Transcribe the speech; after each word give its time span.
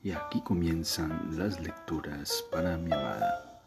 Y 0.00 0.12
aquí 0.12 0.40
comienzan 0.42 1.36
las 1.36 1.58
lecturas 1.60 2.44
para 2.52 2.76
mi 2.76 2.92
amada. 2.92 3.60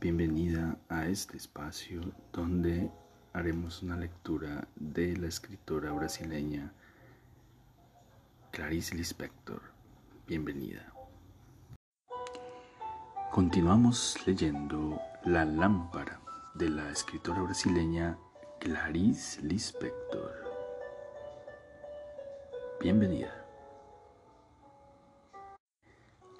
Bienvenida 0.00 0.78
a 0.88 1.06
este 1.06 1.36
espacio 1.36 2.00
donde 2.32 2.90
haremos 3.34 3.82
una 3.82 3.96
lectura 3.96 4.66
de 4.74 5.14
la 5.18 5.26
escritora 5.26 5.92
brasileña 5.92 6.72
Clarice 8.52 8.94
Lispector. 8.94 9.60
Bienvenida. 10.26 10.90
Continuamos 13.30 14.16
leyendo 14.26 14.98
La 15.24 15.44
lámpara 15.44 16.20
de 16.54 16.70
la 16.70 16.90
escritora 16.90 17.42
brasileña 17.42 18.16
Clarice 18.60 19.42
Lispector. 19.42 20.32
Bienvenida. 22.80 23.43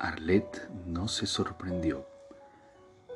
Arlette 0.05 0.69
no 0.85 1.09
se 1.09 1.25
sorprendió. 1.25 2.07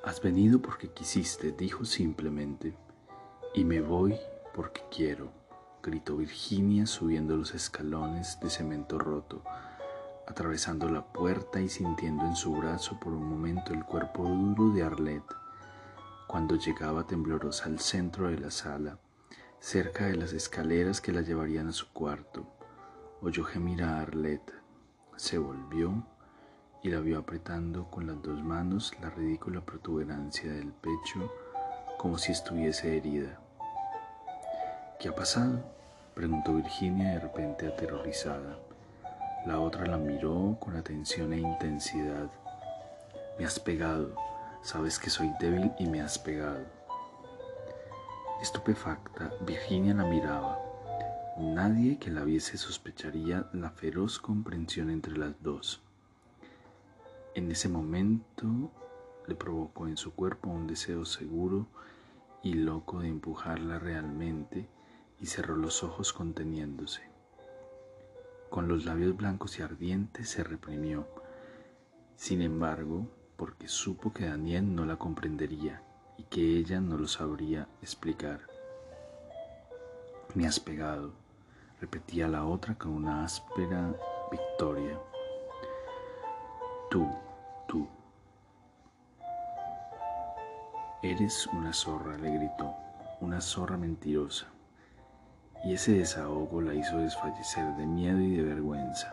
Has 0.05 0.23
venido 0.23 0.63
porque 0.63 0.89
quisiste, 0.89 1.53
dijo 1.53 1.85
simplemente, 1.85 2.79
y 3.53 3.65
me 3.65 3.83
voy 3.83 4.17
porque 4.55 4.81
quiero, 4.91 5.31
gritó 5.83 6.17
Virginia 6.17 6.87
subiendo 6.87 7.37
los 7.37 7.53
escalones 7.55 8.41
de 8.41 8.49
cemento 8.49 8.99
roto, 8.99 9.43
atravesando 10.27 10.89
la 10.89 11.05
puerta 11.05 11.61
y 11.61 11.69
sintiendo 11.69 12.25
en 12.25 12.35
su 12.35 12.55
brazo 12.55 12.99
por 12.99 13.13
un 13.13 13.29
momento 13.29 13.75
el 13.75 13.85
cuerpo 13.85 14.23
duro 14.23 14.71
de 14.73 14.83
Arlette. 14.83 15.35
Cuando 16.27 16.57
llegaba 16.57 17.07
temblorosa 17.07 17.67
al 17.67 17.81
centro 17.81 18.31
de 18.31 18.39
la 18.39 18.51
sala, 18.51 18.99
cerca 19.61 20.07
de 20.07 20.17
las 20.17 20.33
escaleras 20.33 21.03
que 21.03 21.13
la 21.13 21.21
llevarían 21.21 21.69
a 21.69 21.73
su 21.73 21.93
cuarto, 21.93 22.47
oyó 23.21 23.45
gemir 23.45 23.83
a 23.83 24.01
Arlette. 24.01 24.55
Se 25.17 25.37
volvió 25.37 26.07
y 26.83 26.91
la 26.91 27.01
vio 27.01 27.19
apretando 27.19 27.91
con 27.91 28.07
las 28.07 28.23
dos 28.23 28.43
manos 28.43 28.93
la 29.01 29.11
ridícula 29.11 29.61
protuberancia 29.61 30.53
del 30.53 30.73
pecho 30.73 31.33
como 31.99 32.19
si 32.19 32.33
estuviese 32.33 32.97
herida. 32.97 33.41
¿Qué 35.01 35.09
ha 35.09 35.15
pasado? 35.15 35.61
preguntó 36.15 36.55
Virginia 36.55 37.13
de 37.13 37.21
repente 37.21 37.67
aterrorizada. 37.67 38.59
La 39.47 39.61
otra 39.61 39.87
la 39.87 39.97
miró 39.97 40.57
con 40.61 40.77
atención 40.77 41.33
e 41.33 41.39
intensidad. 41.39 42.31
Me 43.39 43.45
has 43.45 43.59
pegado, 43.61 44.15
sabes 44.63 44.99
que 44.99 45.11
soy 45.11 45.31
débil 45.41 45.73
y 45.79 45.87
me 45.87 46.01
has 46.01 46.19
pegado. 46.19 46.65
Estupefacta, 48.43 49.33
Virginia 49.41 49.95
la 49.95 50.05
miraba. 50.05 50.59
Nadie 51.39 51.99
que 51.99 52.11
la 52.11 52.25
viese 52.25 52.57
sospecharía 52.57 53.49
la 53.53 53.71
feroz 53.71 54.19
comprensión 54.19 54.91
entre 54.91 55.17
las 55.17 55.41
dos. 55.43 55.83
En 57.39 57.53
ese 57.53 57.69
momento 57.69 58.73
le 59.29 59.37
provocó 59.37 59.87
en 59.87 59.97
su 59.97 60.13
cuerpo 60.13 60.51
un 60.51 60.67
deseo 60.67 61.05
seguro 61.05 61.69
y 62.43 62.55
loco 62.55 62.99
de 62.99 63.07
empujarla 63.07 63.79
realmente 63.79 64.67
y 65.21 65.27
cerró 65.27 65.55
los 65.55 65.85
ojos 65.85 66.13
conteniéndose. 66.13 67.03
Con 68.51 68.67
los 68.67 68.85
labios 68.87 69.17
blancos 69.17 69.57
y 69.57 69.63
ardientes 69.63 70.29
se 70.29 70.43
reprimió. 70.43 71.07
Sin 72.17 72.43
embargo, 72.43 73.07
porque 73.37 73.69
supo 73.69 74.13
que 74.13 74.27
Daniel 74.27 74.75
no 74.75 74.85
la 74.85 74.97
comprendería 74.97 75.81
y 76.17 76.25
que 76.25 76.41
ella 76.59 76.81
no 76.81 76.99
lo 76.99 77.07
sabría 77.07 77.69
explicar. 77.83 78.41
Me 80.35 80.45
has 80.45 80.59
pegado, 80.59 81.13
repetía 81.81 82.27
la 82.27 82.45
otra 82.45 82.75
con 82.75 82.91
una 82.91 83.23
áspera 83.23 83.95
victoria. 84.29 84.99
Tú. 86.91 87.09
Eres 91.01 91.47
una 91.53 91.73
zorra, 91.73 92.19
le 92.19 92.29
gritó, 92.29 92.75
una 93.21 93.41
zorra 93.41 93.77
mentirosa. 93.77 94.49
Y 95.65 95.75
ese 95.75 95.93
desahogo 95.93 96.61
la 96.61 96.75
hizo 96.75 96.99
desfallecer 96.99 97.77
de 97.77 97.87
miedo 97.87 98.19
y 98.19 98.35
de 98.35 98.43
vergüenza. 98.43 99.13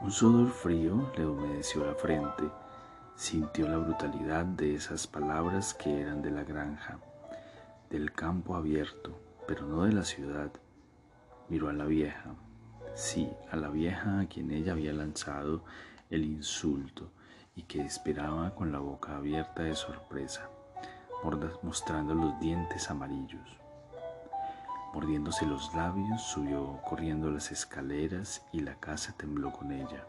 Un 0.00 0.10
sudor 0.10 0.50
frío 0.50 1.08
le 1.16 1.24
humedeció 1.24 1.86
la 1.86 1.94
frente. 1.94 2.50
Sintió 3.14 3.68
la 3.68 3.76
brutalidad 3.76 4.44
de 4.44 4.74
esas 4.74 5.06
palabras 5.06 5.72
que 5.72 6.00
eran 6.00 6.20
de 6.20 6.32
la 6.32 6.42
granja, 6.42 6.98
del 7.90 8.10
campo 8.10 8.56
abierto, 8.56 9.16
pero 9.46 9.66
no 9.66 9.84
de 9.84 9.92
la 9.92 10.02
ciudad. 10.02 10.50
Miró 11.48 11.68
a 11.68 11.74
la 11.74 11.84
vieja, 11.84 12.34
sí, 12.96 13.30
a 13.52 13.56
la 13.56 13.68
vieja 13.68 14.18
a 14.18 14.26
quien 14.26 14.50
ella 14.50 14.72
había 14.72 14.92
lanzado 14.92 15.62
el 16.10 16.24
insulto 16.24 17.12
y 17.54 17.62
que 17.62 17.82
esperaba 17.82 18.52
con 18.56 18.72
la 18.72 18.80
boca 18.80 19.16
abierta 19.16 19.62
de 19.62 19.76
sorpresa, 19.76 20.50
mostrando 21.62 22.14
los 22.14 22.38
dientes 22.40 22.90
amarillos. 22.90 23.58
Mordiéndose 24.94 25.46
los 25.46 25.74
labios, 25.74 26.22
subió 26.22 26.80
corriendo 26.88 27.30
las 27.30 27.52
escaleras 27.52 28.42
y 28.52 28.60
la 28.60 28.74
casa 28.76 29.14
tembló 29.16 29.52
con 29.52 29.72
ella. 29.72 30.06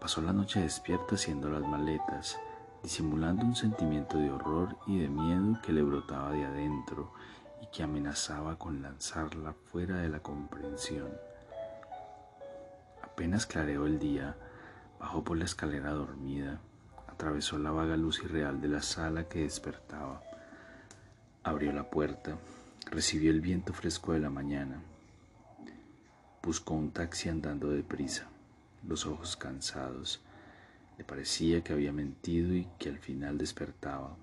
Pasó 0.00 0.20
la 0.20 0.32
noche 0.32 0.60
despierta 0.60 1.14
haciendo 1.14 1.48
las 1.48 1.62
maletas, 1.62 2.38
disimulando 2.82 3.44
un 3.44 3.56
sentimiento 3.56 4.18
de 4.18 4.30
horror 4.30 4.76
y 4.86 4.98
de 4.98 5.08
miedo 5.08 5.58
que 5.62 5.72
le 5.72 5.82
brotaba 5.82 6.30
de 6.30 6.44
adentro 6.44 7.12
y 7.62 7.66
que 7.68 7.82
amenazaba 7.82 8.58
con 8.58 8.82
lanzarla 8.82 9.54
fuera 9.72 9.96
de 9.96 10.08
la 10.08 10.20
comprensión. 10.20 11.10
Apenas 13.02 13.46
clareó 13.46 13.86
el 13.86 13.98
día, 13.98 14.36
bajó 15.00 15.24
por 15.24 15.38
la 15.38 15.46
escalera 15.46 15.90
dormida, 15.92 16.60
atravesó 17.16 17.58
la 17.58 17.70
vaga 17.70 17.96
luz 17.96 18.22
irreal 18.22 18.60
de 18.60 18.68
la 18.68 18.82
sala 18.82 19.26
que 19.26 19.40
despertaba, 19.40 20.22
abrió 21.42 21.72
la 21.72 21.88
puerta, 21.88 22.36
recibió 22.90 23.30
el 23.30 23.40
viento 23.40 23.72
fresco 23.72 24.12
de 24.12 24.18
la 24.18 24.28
mañana, 24.28 24.82
buscó 26.42 26.74
un 26.74 26.90
taxi 26.90 27.30
andando 27.30 27.70
deprisa, 27.70 28.26
los 28.86 29.06
ojos 29.06 29.34
cansados, 29.38 30.20
le 30.98 31.04
parecía 31.04 31.64
que 31.64 31.72
había 31.72 31.90
mentido 31.90 32.52
y 32.52 32.68
que 32.78 32.90
al 32.90 32.98
final 32.98 33.38
despertaba, 33.38 34.14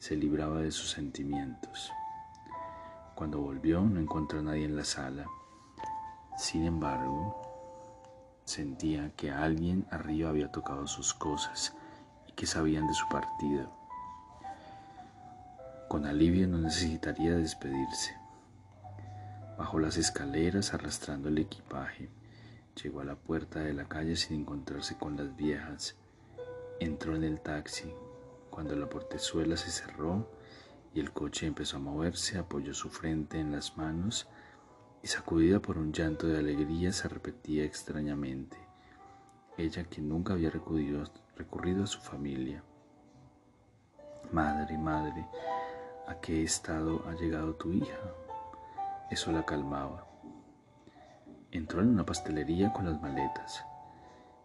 se 0.00 0.16
libraba 0.16 0.60
de 0.60 0.72
sus 0.72 0.90
sentimientos. 0.90 1.92
Cuando 3.14 3.38
volvió 3.38 3.80
no 3.82 4.00
encontró 4.00 4.40
a 4.40 4.42
nadie 4.42 4.64
en 4.64 4.74
la 4.74 4.84
sala. 4.84 5.26
Sin 6.36 6.64
embargo, 6.64 7.48
Sentía 8.48 9.12
que 9.14 9.30
alguien 9.30 9.86
arriba 9.90 10.30
había 10.30 10.50
tocado 10.50 10.86
sus 10.86 11.12
cosas 11.12 11.74
que 12.38 12.46
sabían 12.46 12.86
de 12.86 12.94
su 12.94 13.08
partida. 13.08 13.68
Con 15.88 16.06
alivio 16.06 16.46
no 16.46 16.58
necesitaría 16.58 17.34
despedirse. 17.34 18.14
Bajó 19.58 19.80
las 19.80 19.96
escaleras 19.96 20.72
arrastrando 20.72 21.30
el 21.30 21.38
equipaje. 21.38 22.08
Llegó 22.80 23.00
a 23.00 23.04
la 23.04 23.16
puerta 23.16 23.58
de 23.58 23.72
la 23.74 23.88
calle 23.88 24.14
sin 24.14 24.42
encontrarse 24.42 24.96
con 24.96 25.16
las 25.16 25.34
viejas. 25.34 25.96
Entró 26.78 27.16
en 27.16 27.24
el 27.24 27.40
taxi. 27.40 27.92
Cuando 28.50 28.76
la 28.76 28.88
portezuela 28.88 29.56
se 29.56 29.72
cerró 29.72 30.30
y 30.94 31.00
el 31.00 31.10
coche 31.10 31.44
empezó 31.44 31.78
a 31.78 31.80
moverse, 31.80 32.38
apoyó 32.38 32.72
su 32.72 32.88
frente 32.88 33.40
en 33.40 33.50
las 33.50 33.76
manos 33.76 34.28
y 35.02 35.08
sacudida 35.08 35.60
por 35.60 35.76
un 35.76 35.92
llanto 35.92 36.28
de 36.28 36.38
alegría 36.38 36.92
se 36.92 37.08
repetía 37.08 37.64
extrañamente, 37.64 38.56
ella 39.56 39.84
que 39.84 40.00
nunca 40.00 40.34
había 40.34 40.50
recurrido, 40.50 41.04
recurrido 41.38 41.84
a 41.84 41.86
su 41.86 42.00
familia. 42.00 42.62
Madre, 44.32 44.76
madre, 44.76 45.26
¿a 46.08 46.16
qué 46.20 46.42
estado 46.42 47.04
ha 47.08 47.14
llegado 47.14 47.54
tu 47.54 47.72
hija? 47.72 47.96
Eso 49.08 49.30
la 49.30 49.46
calmaba. 49.46 50.06
Entró 51.52 51.80
en 51.80 51.90
una 51.90 52.04
pastelería 52.04 52.72
con 52.72 52.86
las 52.86 53.00
maletas. 53.00 53.64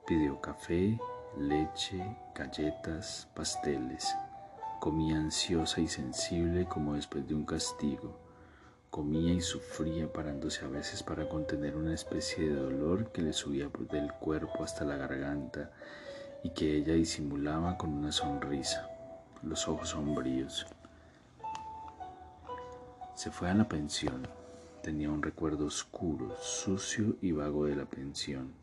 Pidió 0.06 0.40
café, 0.40 1.00
leche, 1.38 2.16
galletas, 2.36 3.28
pasteles. 3.36 4.16
Comía 4.80 5.18
ansiosa 5.18 5.81
y 5.81 5.88
sensible 5.88 6.66
como 6.66 6.94
después 6.94 7.28
de 7.28 7.34
un 7.34 7.46
castigo. 7.46 8.19
Comía 8.92 9.34
y 9.34 9.42
sufría 9.42 10.13
parándose 10.13 10.63
a 10.63 10.68
veces 10.68 11.01
para 11.01 11.28
contener 11.28 11.75
una 11.75 11.96
especie 11.96 12.48
de 12.48 12.56
dolor 12.56 13.12
que 13.12 13.24
le 13.24 13.34
subía 13.34 13.69
del 13.89 14.13
cuerpo 14.13 14.63
hasta 14.63 14.86
la 14.86 14.98
garganta 14.98 15.72
y 16.44 16.50
que 16.51 16.75
ella 16.75 16.94
disimulaba 16.94 17.78
con 17.78 17.94
una 17.94 18.12
sonrisa, 18.12 18.88
los 19.42 19.68
ojos 19.68 19.90
sombríos. 19.90 20.66
Se 23.16 23.31
fue 23.31 23.50
a 23.50 23.54
la 23.54 23.68
pensión. 23.68 24.28
Tenía 24.81 25.10
un 25.10 25.22
recuerdo 25.22 25.66
oscuro, 25.66 26.36
sucio 26.42 27.16
y 27.22 27.31
vago 27.31 27.66
de 27.66 27.75
la 27.75 27.86
pensión, 27.86 28.54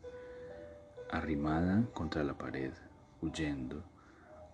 arrimada 1.09 1.83
contra 1.93 2.23
la 2.23 2.37
pared, 2.37 2.73
huyendo 3.21 3.83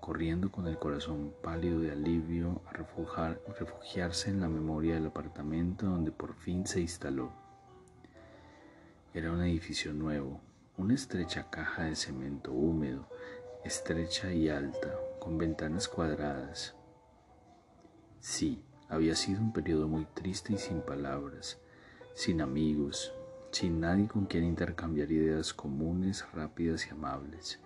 corriendo 0.07 0.49
con 0.49 0.67
el 0.67 0.77
corazón 0.77 1.33
pálido 1.43 1.81
de 1.81 1.91
alivio 1.91 2.61
a 2.67 2.71
refugiarse 2.71 4.29
en 4.29 4.39
la 4.39 4.47
memoria 4.47 4.93
del 4.93 5.07
apartamento 5.07 5.85
donde 5.85 6.11
por 6.11 6.33
fin 6.33 6.65
se 6.65 6.79
instaló. 6.79 7.29
Era 9.13 9.33
un 9.33 9.41
edificio 9.41 9.91
nuevo, 9.91 10.39
Una 10.77 10.93
estrecha 10.93 11.49
caja 11.49 11.85
de 11.85 11.95
cemento 11.95 12.51
húmedo, 12.51 13.09
estrecha 13.65 14.31
y 14.31 14.47
alta, 14.47 14.93
con 15.19 15.39
ventanas 15.39 15.87
cuadradas. 15.87 16.75
Sí, 18.19 18.63
había 18.87 19.15
sido 19.15 19.41
un 19.41 19.51
periodo 19.51 19.87
muy 19.87 20.05
triste 20.05 20.53
y 20.53 20.59
sin 20.59 20.81
palabras, 20.81 21.57
sin 22.13 22.41
amigos, 22.41 23.11
sin 23.49 23.79
nadie 23.79 24.07
con 24.07 24.27
quien 24.27 24.43
intercambiar 24.43 25.11
ideas 25.11 25.51
comunes, 25.51 26.23
rápidas 26.31 26.85
y 26.85 26.91
amables. 26.91 27.59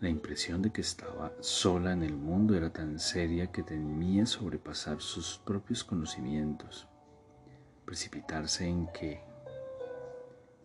La 0.00 0.08
impresión 0.08 0.62
de 0.62 0.72
que 0.72 0.80
estaba 0.80 1.34
sola 1.40 1.92
en 1.92 2.02
el 2.02 2.16
mundo 2.16 2.56
era 2.56 2.72
tan 2.72 2.98
seria 2.98 3.52
que 3.52 3.62
temía 3.62 4.24
sobrepasar 4.24 5.02
sus 5.02 5.36
propios 5.36 5.84
conocimientos, 5.84 6.88
precipitarse 7.84 8.66
en 8.66 8.86
que 8.86 9.25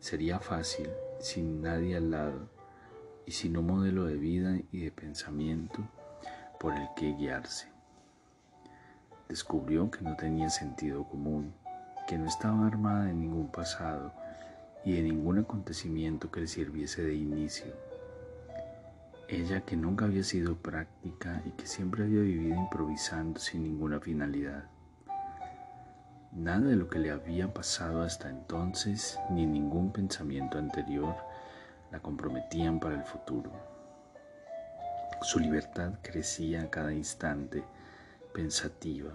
sería 0.01 0.39
fácil 0.39 0.89
sin 1.21 1.62
nadie 1.62 1.95
al 1.95 2.12
lado 2.12 2.50
y 3.25 3.31
sin 3.31 3.56
un 3.56 3.68
modelo 3.68 4.03
de 4.03 4.18
vida 4.18 4.57
y 4.74 4.81
de 4.81 4.92
pensamiento 4.92 5.80
por 6.59 6.74
el 6.74 6.89
que 6.98 7.13
guiarse. 7.13 7.69
Descubrió 9.30 9.89
que 9.89 10.01
no 10.03 10.18
tenía 10.18 10.50
sentido 10.50 11.06
común, 11.06 11.53
que 12.06 12.18
no 12.18 12.25
estaba 12.25 12.68
armada 12.68 13.06
de 13.06 13.13
ningún 13.13 13.50
pasado 13.50 14.12
y 14.83 14.92
de 14.92 15.03
ningún 15.03 15.39
acontecimiento 15.39 16.30
que 16.30 16.42
le 16.42 16.48
sirviese 16.48 17.01
de 17.01 17.15
inicio 17.15 17.74
ella 19.31 19.62
que 19.62 19.77
nunca 19.77 20.06
había 20.06 20.24
sido 20.24 20.57
práctica 20.57 21.42
y 21.45 21.51
que 21.51 21.65
siempre 21.65 22.03
había 22.03 22.19
vivido 22.19 22.57
improvisando 22.57 23.39
sin 23.39 23.63
ninguna 23.63 24.01
finalidad. 24.01 24.65
Nada 26.33 26.61
de 26.61 26.77
lo 26.77 26.87
que 26.87 26.97
le 26.97 27.11
había 27.11 27.53
pasado 27.53 28.03
hasta 28.03 28.29
entonces, 28.29 29.19
ni 29.29 29.45
ningún 29.45 29.91
pensamiento 29.91 30.57
anterior, 30.57 31.13
la 31.91 31.99
comprometían 31.99 32.79
para 32.79 32.95
el 32.95 33.03
futuro. 33.03 33.51
Su 35.21 35.39
libertad 35.39 35.99
crecía 36.01 36.63
a 36.63 36.69
cada 36.69 36.93
instante, 36.93 37.65
pensativa, 38.33 39.11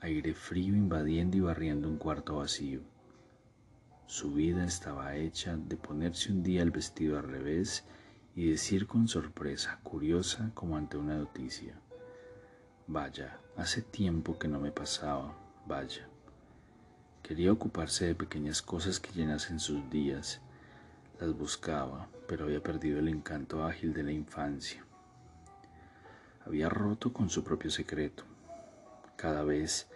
aire 0.00 0.32
frío 0.32 0.76
invadiendo 0.76 1.38
y 1.38 1.40
barriendo 1.40 1.88
un 1.88 1.98
cuarto 1.98 2.36
vacío. 2.36 2.82
Su 4.06 4.32
vida 4.32 4.64
estaba 4.64 5.16
hecha 5.16 5.56
de 5.56 5.76
ponerse 5.76 6.30
un 6.30 6.44
día 6.44 6.62
el 6.62 6.70
vestido 6.70 7.18
al 7.18 7.24
revés 7.24 7.84
y 8.36 8.48
decir 8.48 8.86
con 8.86 9.08
sorpresa, 9.08 9.80
curiosa 9.82 10.52
como 10.54 10.76
ante 10.76 10.96
una 10.96 11.16
noticia, 11.16 11.80
vaya, 12.86 13.40
hace 13.56 13.82
tiempo 13.82 14.38
que 14.38 14.46
no 14.46 14.60
me 14.60 14.70
pasaba, 14.70 15.45
vaya. 15.66 16.08
Quería 17.22 17.52
ocuparse 17.52 18.06
de 18.06 18.14
pequeñas 18.14 18.62
cosas 18.62 19.00
que 19.00 19.12
llenasen 19.12 19.58
sus 19.58 19.88
días, 19.90 20.40
las 21.20 21.36
buscaba, 21.36 22.08
pero 22.28 22.44
había 22.44 22.62
perdido 22.62 22.98
el 23.00 23.08
encanto 23.08 23.64
ágil 23.64 23.92
de 23.92 24.02
la 24.02 24.12
infancia. 24.12 24.84
Había 26.44 26.68
roto 26.68 27.12
con 27.12 27.28
su 27.28 27.42
propio 27.42 27.70
secreto. 27.70 28.24
Cada 29.16 29.42
vez, 29.42 29.88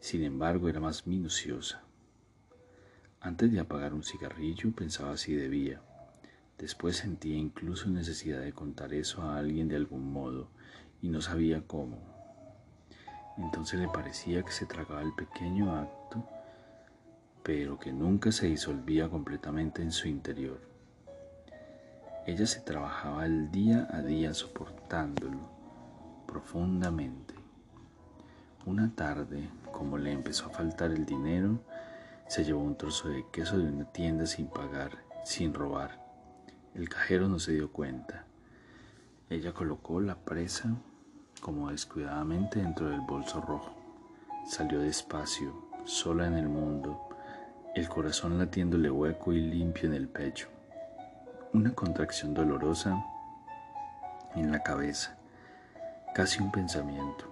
sin 0.00 0.24
embargo, 0.24 0.68
era 0.68 0.80
más 0.80 1.06
minuciosa. 1.06 1.82
Antes 3.20 3.52
de 3.52 3.60
apagar 3.60 3.92
un 3.92 4.04
cigarrillo 4.04 4.70
pensaba 4.72 5.16
si 5.16 5.34
debía, 5.34 5.82
Después 6.58 6.96
sentía 6.96 7.36
incluso 7.36 7.88
necesidad 7.88 8.40
de 8.40 8.52
contar 8.52 8.92
eso 8.92 9.22
a 9.22 9.38
alguien 9.38 9.68
de 9.68 9.76
algún 9.76 10.12
modo 10.12 10.48
y 11.00 11.08
no 11.08 11.20
sabía 11.20 11.62
cómo. 11.64 12.17
Entonces 13.38 13.80
le 13.80 13.88
parecía 13.88 14.42
que 14.42 14.52
se 14.52 14.66
tragaba 14.66 15.02
el 15.02 15.14
pequeño 15.14 15.76
acto, 15.76 16.24
pero 17.42 17.78
que 17.78 17.92
nunca 17.92 18.32
se 18.32 18.46
disolvía 18.46 19.08
completamente 19.08 19.82
en 19.82 19.92
su 19.92 20.08
interior. 20.08 20.60
Ella 22.26 22.46
se 22.46 22.60
trabajaba 22.60 23.24
el 23.24 23.50
día 23.50 23.88
a 23.90 24.02
día 24.02 24.34
soportándolo 24.34 25.38
profundamente. 26.26 27.34
Una 28.66 28.94
tarde, 28.94 29.48
como 29.72 29.96
le 29.96 30.12
empezó 30.12 30.46
a 30.46 30.50
faltar 30.50 30.90
el 30.90 31.06
dinero, 31.06 31.60
se 32.26 32.44
llevó 32.44 32.60
un 32.60 32.76
trozo 32.76 33.08
de 33.08 33.24
queso 33.32 33.56
de 33.56 33.68
una 33.68 33.90
tienda 33.92 34.26
sin 34.26 34.48
pagar, 34.48 34.98
sin 35.24 35.54
robar 35.54 36.08
el 36.78 36.88
cajero 36.88 37.28
no 37.28 37.40
se 37.40 37.52
dio 37.52 37.72
cuenta. 37.72 38.24
Ella 39.30 39.52
colocó 39.52 40.00
la 40.00 40.14
presa 40.14 40.76
como 41.38 41.70
descuidadamente 41.70 42.60
dentro 42.60 42.88
del 42.88 43.00
bolso 43.00 43.40
rojo. 43.40 43.70
Salió 44.46 44.80
despacio, 44.80 45.52
sola 45.84 46.26
en 46.26 46.34
el 46.34 46.48
mundo, 46.48 47.08
el 47.74 47.88
corazón 47.88 48.38
latiéndole 48.38 48.90
hueco 48.90 49.32
y 49.32 49.40
limpio 49.40 49.88
en 49.88 49.94
el 49.94 50.08
pecho. 50.08 50.48
Una 51.52 51.74
contracción 51.74 52.34
dolorosa 52.34 53.04
en 54.34 54.50
la 54.50 54.62
cabeza, 54.62 55.16
casi 56.14 56.42
un 56.42 56.50
pensamiento. 56.50 57.24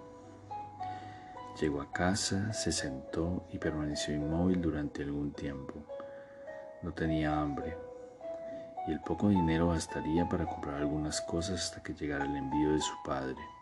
Llegó 1.60 1.80
a 1.80 1.90
casa, 1.90 2.52
se 2.52 2.72
sentó 2.72 3.46
y 3.50 3.58
permaneció 3.58 4.14
inmóvil 4.14 4.60
durante 4.60 5.02
algún 5.02 5.32
tiempo. 5.32 5.74
No 6.82 6.92
tenía 6.92 7.40
hambre, 7.40 7.76
y 8.86 8.92
el 8.92 9.00
poco 9.00 9.28
dinero 9.28 9.68
bastaría 9.68 10.28
para 10.28 10.46
comprar 10.46 10.76
algunas 10.76 11.20
cosas 11.20 11.64
hasta 11.64 11.82
que 11.82 11.94
llegara 11.94 12.24
el 12.24 12.36
envío 12.36 12.72
de 12.72 12.80
su 12.80 12.94
padre. 13.04 13.55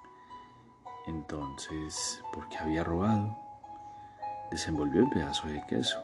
Entonces, 1.06 2.22
¿por 2.32 2.48
qué 2.48 2.56
había 2.56 2.82
robado? 2.82 3.36
Desenvolvió 4.50 5.02
el 5.02 5.10
pedazo 5.10 5.48
de 5.48 5.64
queso. 5.66 6.02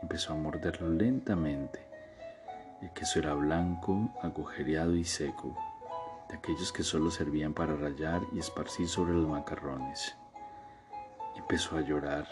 Empezó 0.00 0.32
a 0.32 0.36
morderlo 0.36 0.88
lentamente. 0.88 1.86
El 2.80 2.90
queso 2.92 3.18
era 3.18 3.34
blanco, 3.34 4.08
agujereado 4.22 4.96
y 4.96 5.04
seco, 5.04 5.54
de 6.28 6.36
aquellos 6.36 6.72
que 6.72 6.82
solo 6.82 7.10
servían 7.10 7.52
para 7.52 7.76
rallar 7.76 8.22
y 8.32 8.38
esparcir 8.38 8.88
sobre 8.88 9.12
los 9.12 9.28
macarrones. 9.28 10.16
Empezó 11.36 11.76
a 11.76 11.82
llorar, 11.82 12.26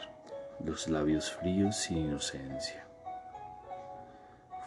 los 0.65 0.89
labios 0.89 1.31
fríos 1.31 1.77
sin 1.77 1.99
inocencia. 1.99 2.87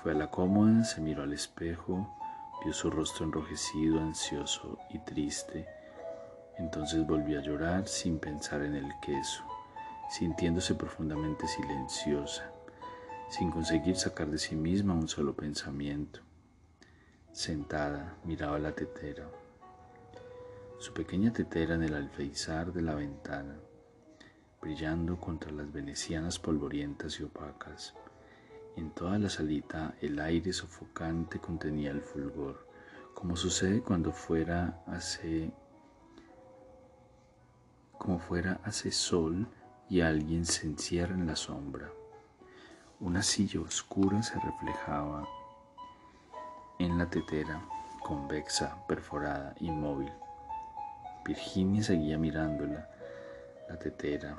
Fue 0.01 0.12
a 0.12 0.15
la 0.15 0.29
cómoda, 0.29 0.83
se 0.83 1.01
miró 1.01 1.24
al 1.24 1.33
espejo, 1.33 2.15
vio 2.63 2.74
su 2.74 2.91
rostro 2.91 3.25
enrojecido, 3.25 4.00
ansioso 4.00 4.77
y 4.89 5.00
triste. 5.00 5.82
Entonces 6.57 7.05
volvió 7.05 7.39
a 7.39 7.41
llorar 7.41 7.88
sin 7.88 8.19
pensar 8.19 8.61
en 8.61 8.75
el 8.75 8.91
queso, 9.01 9.44
sintiéndose 10.09 10.75
profundamente 10.75 11.47
silenciosa, 11.47 12.51
sin 13.29 13.50
conseguir 13.50 13.95
sacar 13.95 14.29
de 14.29 14.38
sí 14.38 14.55
misma 14.55 14.94
un 14.94 15.07
solo 15.07 15.35
pensamiento. 15.35 16.19
Sentada, 17.31 18.17
miraba 18.24 18.60
la 18.60 18.74
tetera, 18.74 19.27
su 20.83 20.93
pequeña 20.93 21.31
tetera 21.31 21.75
en 21.75 21.83
el 21.83 21.95
alfeizar 21.95 22.74
de 22.74 22.81
la 22.81 22.93
ventana, 22.93 23.55
brillando 24.62 25.17
contra 25.17 25.51
las 25.51 25.72
venecianas 25.72 26.38
polvorientas 26.39 27.19
y 27.19 27.24
opacas. 27.24 27.93
En 28.75 28.91
toda 28.91 29.17
la 29.17 29.29
salita 29.29 29.95
el 30.01 30.19
aire 30.19 30.51
sofocante 30.51 31.39
contenía 31.39 31.91
el 31.91 32.01
fulgor, 32.01 32.67
como 33.13 33.38
sucede 33.38 33.81
cuando 33.81 34.12
fuera 34.12 34.83
hace 34.86 35.53
como 38.03 38.19
fuera 38.19 38.60
hace 38.63 38.91
sol 38.91 39.48
y 39.89 40.01
alguien 40.01 40.45
se 40.45 40.67
encierra 40.67 41.15
en 41.15 41.25
la 41.25 41.36
sombra. 41.36 41.89
Una 43.00 43.24
silla 43.24 43.62
oscura 43.62 44.22
se 44.22 44.39
reflejaba 44.39 45.27
en 46.79 46.98
la 46.98 47.10
tetera, 47.10 47.62
convexa, 48.03 48.86
perforada, 48.88 49.55
inmóvil. 49.60 50.12
Virginia 51.25 51.81
seguía 51.81 52.17
mirándola. 52.17 52.89
La 53.69 53.79
tetera, 53.79 54.38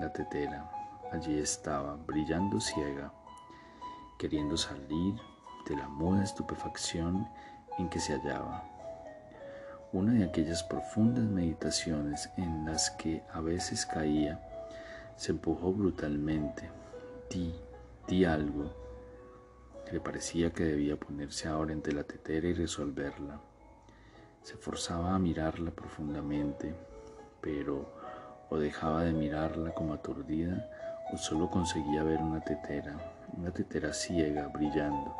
la 0.00 0.12
tetera, 0.12 0.70
allí 1.12 1.38
estaba, 1.38 1.96
brillando 1.96 2.60
ciega 2.60 3.12
queriendo 4.22 4.56
salir 4.56 5.16
de 5.66 5.76
la 5.76 5.88
muda 5.88 6.22
estupefacción 6.22 7.28
en 7.76 7.88
que 7.88 7.98
se 7.98 8.12
hallaba. 8.12 8.71
Una 9.92 10.14
de 10.14 10.24
aquellas 10.24 10.62
profundas 10.62 11.24
meditaciones 11.24 12.30
en 12.38 12.64
las 12.64 12.92
que 12.92 13.22
a 13.30 13.42
veces 13.42 13.84
caía, 13.84 14.40
se 15.16 15.32
empujó 15.32 15.70
brutalmente. 15.70 16.70
Di, 17.28 17.54
di 18.08 18.24
algo. 18.24 18.72
Le 19.92 20.00
parecía 20.00 20.50
que 20.50 20.64
debía 20.64 20.96
ponerse 20.96 21.46
ahora 21.46 21.74
entre 21.74 21.92
la 21.92 22.04
tetera 22.04 22.48
y 22.48 22.54
resolverla. 22.54 23.38
Se 24.42 24.56
forzaba 24.56 25.14
a 25.14 25.18
mirarla 25.18 25.70
profundamente, 25.72 26.74
pero 27.42 27.86
o 28.48 28.56
dejaba 28.56 29.04
de 29.04 29.12
mirarla 29.12 29.74
como 29.74 29.92
aturdida 29.92 30.70
o 31.12 31.18
solo 31.18 31.50
conseguía 31.50 32.02
ver 32.02 32.22
una 32.22 32.40
tetera, 32.40 32.96
una 33.36 33.50
tetera 33.50 33.92
ciega 33.92 34.48
brillando. 34.48 35.14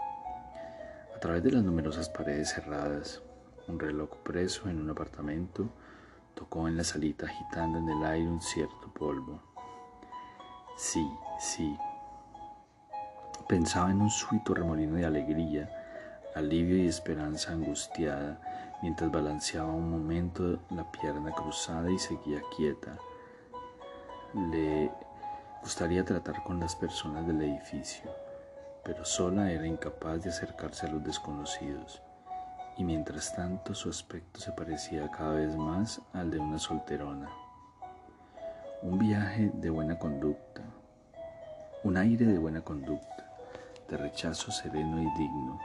A 1.15 1.21
través 1.21 1.43
de 1.43 1.51
las 1.51 1.63
numerosas 1.63 2.09
paredes 2.09 2.55
cerradas, 2.55 3.21
un 3.69 3.79
reloj 3.79 4.11
preso 4.23 4.69
en 4.69 4.81
un 4.81 4.91
apartamento 4.91 5.69
tocó 6.35 6.69
en 6.69 6.77
la 6.77 6.85
salita 6.85 7.27
agitando 7.27 7.79
en 7.79 7.89
el 7.89 8.05
aire 8.05 8.29
un 8.29 8.41
cierto 8.41 8.93
polvo. 8.93 9.41
Sí, 10.77 11.07
sí, 11.39 11.77
Pensaba 13.53 13.91
en 13.91 14.01
un 14.01 14.09
súbito 14.09 14.55
remolino 14.55 14.95
de 14.95 15.05
alegría, 15.05 15.69
alivio 16.35 16.77
y 16.79 16.89
esperanza 16.89 17.53
angustiada, 17.53 18.41
mientras 18.81 19.11
balanceaba 19.11 19.71
un 19.71 19.91
momento 19.91 20.59
la 20.71 20.91
pierna 20.91 21.33
cruzada 21.33 21.91
y 21.91 21.99
seguía 21.99 22.41
quieta. 22.57 22.97
Le 24.33 24.91
gustaría 25.61 26.03
tratar 26.03 26.43
con 26.45 26.61
las 26.61 26.75
personas 26.75 27.27
del 27.27 27.43
edificio, 27.43 28.11
pero 28.85 29.05
sola 29.05 29.53
era 29.53 29.67
incapaz 29.67 30.23
de 30.23 30.31
acercarse 30.31 30.87
a 30.87 30.91
los 30.91 31.05
desconocidos, 31.05 32.01
y 32.77 32.85
mientras 32.85 33.35
tanto 33.35 33.75
su 33.75 33.91
aspecto 33.91 34.41
se 34.41 34.53
parecía 34.53 35.11
cada 35.11 35.35
vez 35.35 35.57
más 35.57 36.01
al 36.13 36.31
de 36.31 36.39
una 36.39 36.59
solterona. 36.59 37.31
Un 38.83 38.99
viaje 38.99 39.51
de 39.55 39.71
buena 39.71 39.99
conducta, 39.99 40.63
un 41.85 41.97
aire 41.97 42.27
de 42.27 42.39
buena 42.39 42.63
conducta, 42.63 43.31
de 43.89 43.97
rechazo 43.97 44.51
sereno 44.51 45.01
y 45.01 45.19
digno, 45.19 45.61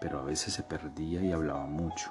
pero 0.00 0.20
a 0.20 0.22
veces 0.22 0.54
se 0.54 0.62
perdía 0.62 1.20
y 1.22 1.32
hablaba 1.32 1.66
mucho. 1.66 2.10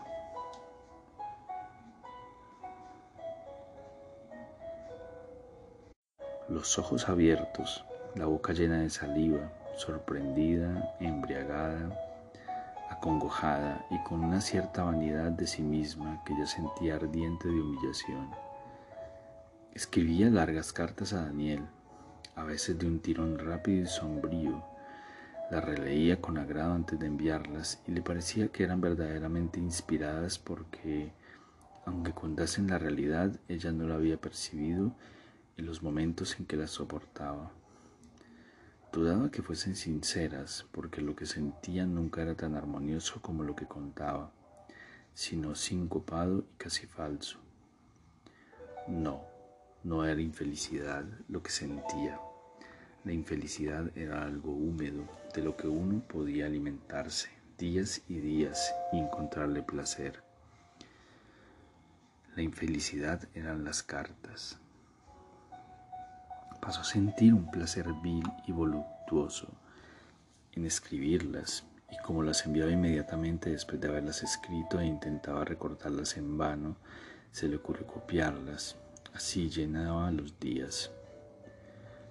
Los 6.50 6.78
ojos 6.78 7.10
abiertos, 7.10 7.84
la 8.14 8.28
boca 8.28 8.54
llena 8.54 8.80
de 8.80 8.90
saliva, 8.90 9.52
sorprendida, 9.78 10.96
embriagada, 11.00 12.05
acongojada 12.90 13.86
y 13.90 13.98
con 14.04 14.24
una 14.24 14.42
cierta 14.42 14.84
vanidad 14.84 15.32
de 15.32 15.48
sí 15.48 15.62
misma 15.62 16.24
que 16.26 16.34
ella 16.34 16.46
sentía 16.46 16.96
ardiente 16.96 17.48
de 17.48 17.60
humillación. 17.60 18.30
Escribía 19.74 20.30
largas 20.30 20.72
cartas 20.72 21.14
a 21.14 21.26
Daniel, 21.26 21.62
a 22.36 22.44
veces 22.44 22.78
de 22.78 22.88
un 22.88 23.00
tirón 23.00 23.38
rápido 23.40 23.84
y 23.84 23.88
sombrío. 23.88 24.64
Las 25.52 25.64
releía 25.64 26.22
con 26.22 26.38
agrado 26.38 26.74
antes 26.74 26.98
de 26.98 27.08
enviarlas 27.08 27.82
y 27.88 27.92
le 27.92 28.02
parecía 28.02 28.48
que 28.48 28.64
eran 28.64 28.82
verdaderamente 28.82 29.60
inspiradas 29.60 30.40
porque, 30.40 31.12
aunque 31.86 32.14
contasen 32.14 32.68
la 32.68 32.80
realidad, 32.80 33.40
ella 33.48 33.72
no 33.72 33.88
la 33.88 33.96
había 33.96 34.18
percibido 34.18 34.96
en 35.58 35.66
los 35.66 35.84
momentos 35.84 36.40
en 36.40 36.46
que 36.46 36.58
las 36.58 36.72
soportaba. 36.72 37.52
Dudaba 38.96 39.30
que 39.30 39.42
fuesen 39.42 39.76
sinceras 39.76 40.66
porque 40.72 41.02
lo 41.02 41.18
que 41.18 41.26
sentía 41.26 41.86
nunca 41.86 42.22
era 42.22 42.34
tan 42.34 42.56
armonioso 42.56 43.22
como 43.22 43.44
lo 43.44 43.54
que 43.54 43.66
contaba, 43.66 44.32
sino 45.14 45.54
sincopado 45.54 46.46
y 46.54 46.58
casi 46.58 46.88
falso. 46.88 47.38
No, 48.88 49.22
no 49.84 50.06
era 50.06 50.22
infelicidad 50.22 51.04
lo 51.28 51.44
que 51.44 51.52
sentía. 51.52 52.18
La 53.04 53.12
infelicidad 53.12 53.92
era 53.98 54.24
algo 54.24 54.54
húmedo 54.54 55.04
de 55.34 55.42
lo 55.42 55.58
que 55.58 55.68
uno 55.68 56.00
podía 56.08 56.46
alimentarse 56.46 57.28
días 57.58 58.02
y 58.08 58.20
días 58.20 58.74
y 58.94 59.00
encontrarle 59.00 59.62
placer. 59.62 60.24
La 62.38 62.44
infelicidad 62.44 63.28
eran 63.34 63.66
las 63.66 63.84
cartas. 63.84 64.58
Pasó 66.66 66.82
a 66.82 66.84
sentir 66.84 67.32
un 67.32 67.52
placer 67.52 67.86
vil 68.02 68.24
y 68.48 68.52
voluptuoso 68.52 69.48
en 70.54 70.66
escribirlas 70.66 71.64
y 71.92 71.98
como 72.04 72.24
las 72.24 72.44
enviaba 72.48 72.72
inmediatamente 72.72 73.52
después 73.52 73.80
de 73.80 73.88
haberlas 73.88 74.24
escrito 74.24 74.80
e 74.80 74.86
intentaba 74.88 75.46
recordarlas 75.46 76.18
en 76.18 76.40
vano, 76.40 76.76
se 77.32 77.48
le 77.48 77.58
ocurrió 77.58 77.86
copiarlas 77.86 78.78
Así 79.16 79.50
llenaba 79.50 80.12
los 80.12 80.38
días. 80.42 80.92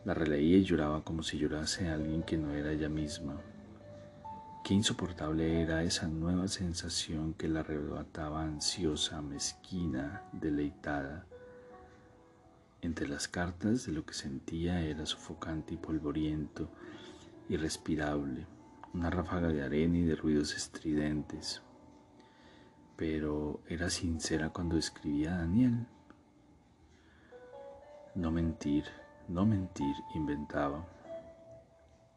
La 0.06 0.14
releía 0.14 0.56
y 0.56 0.64
lloraba 0.64 1.04
como 1.04 1.22
si 1.22 1.36
llorase 1.36 1.90
alguien 1.90 2.22
que 2.22 2.38
no 2.38 2.54
era 2.54 2.72
ella 2.72 2.88
misma. 2.88 3.36
Qué 4.64 4.72
insoportable 4.72 5.60
era 5.60 5.82
esa 5.82 6.08
nueva 6.08 6.48
sensación 6.48 7.34
que 7.34 7.48
la 7.48 7.60
arrebataba 7.60 8.42
ansiosa, 8.42 9.20
mezquina, 9.20 10.22
deleitada. 10.32 11.26
Entre 12.84 13.08
las 13.08 13.28
cartas 13.28 13.86
de 13.86 13.92
lo 13.92 14.04
que 14.04 14.12
sentía 14.12 14.82
era 14.82 15.06
sofocante 15.06 15.72
y 15.72 15.78
polvoriento, 15.78 16.68
irrespirable, 17.48 18.46
una 18.92 19.08
ráfaga 19.08 19.48
de 19.48 19.62
arena 19.62 19.96
y 19.96 20.02
de 20.02 20.14
ruidos 20.14 20.54
estridentes. 20.54 21.62
Pero 22.94 23.62
era 23.66 23.88
sincera 23.88 24.50
cuando 24.50 24.76
escribía 24.76 25.34
a 25.34 25.38
Daniel. 25.38 25.86
No 28.14 28.30
mentir, 28.30 28.84
no 29.28 29.46
mentir, 29.46 29.96
inventaba. 30.14 30.86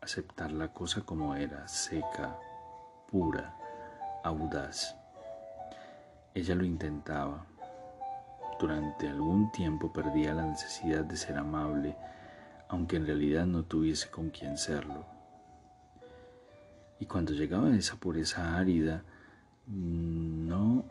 Aceptar 0.02 0.52
la 0.52 0.74
cosa 0.74 1.00
como 1.00 1.34
era, 1.36 1.66
seca, 1.70 2.38
pura, 3.10 3.58
audaz. 4.26 4.98
Ella 6.34 6.56
lo 6.56 6.66
intentaba. 6.66 7.46
Durante 8.60 9.08
algún 9.08 9.52
tiempo 9.52 9.94
perdía 9.94 10.34
la 10.34 10.46
necesidad 10.46 11.06
de 11.06 11.16
ser 11.18 11.38
amable, 11.38 11.96
aunque 12.70 12.96
en 12.96 13.06
realidad 13.06 13.46
no 13.46 13.64
tuviese 13.64 14.10
con 14.10 14.30
quien 14.30 14.58
serlo. 14.58 15.06
Y 17.00 17.06
cuando 17.06 17.34
llegaba 17.34 17.68
a 17.68 17.76
esa 17.76 17.96
pureza 17.96 18.58
árida, 18.58 19.04
no 19.68 20.86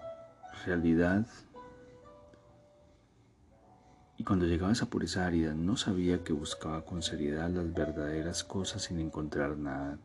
realidad 0.64 1.26
y 4.18 4.24
cuando 4.24 4.46
llegaba 4.46 4.70
a 4.70 4.72
esa 4.72 4.86
pureza 4.86 5.26
árida 5.26 5.54
no 5.54 5.76
sabía 5.76 6.24
que 6.24 6.32
buscaba 6.32 6.84
con 6.84 7.02
seriedad 7.02 7.50
las 7.50 7.72
verdaderas 7.72 8.44
cosas 8.44 8.82
sin 8.82 8.98
encontrar 8.98 9.56
nada. 9.58 9.98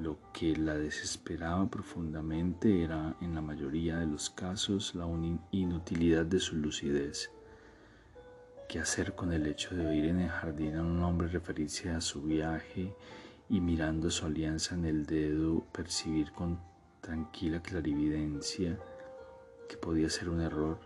Lo 0.00 0.16
que 0.32 0.54
la 0.54 0.76
desesperaba 0.76 1.68
profundamente 1.68 2.84
era, 2.84 3.16
en 3.20 3.34
la 3.34 3.40
mayoría 3.40 3.98
de 3.98 4.06
los 4.06 4.30
casos, 4.30 4.94
la 4.94 5.08
inutilidad 5.50 6.24
de 6.24 6.38
su 6.38 6.54
lucidez. 6.54 7.32
¿Qué 8.68 8.78
hacer 8.78 9.16
con 9.16 9.32
el 9.32 9.44
hecho 9.48 9.74
de 9.74 9.84
oír 9.84 10.04
en 10.04 10.20
el 10.20 10.28
jardín 10.28 10.76
a 10.76 10.82
un 10.82 11.02
hombre 11.02 11.26
referirse 11.26 11.90
a 11.90 12.00
su 12.00 12.22
viaje 12.22 12.94
y 13.48 13.60
mirando 13.60 14.08
su 14.08 14.26
alianza 14.26 14.76
en 14.76 14.84
el 14.84 15.04
dedo 15.04 15.64
percibir 15.72 16.30
con 16.30 16.60
tranquila 17.00 17.60
clarividencia 17.60 18.78
que 19.68 19.76
podía 19.78 20.08
ser 20.10 20.28
un 20.28 20.42
error, 20.42 20.78